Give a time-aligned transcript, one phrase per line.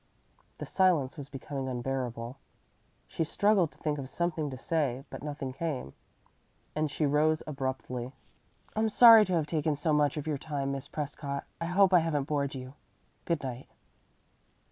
[0.57, 2.39] The silence was becoming unbearable;
[3.07, 5.93] she struggled to think of something to say, but nothing came,
[6.75, 8.11] and she rose abruptly.
[8.75, 11.43] "I'm sorry to have taken so much of your time, Miss Prescott.
[11.61, 12.73] I hope I haven't bored you.
[13.25, 13.69] Good night."